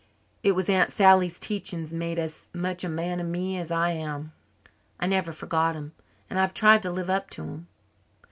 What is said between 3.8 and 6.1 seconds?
am. I never forgot 'em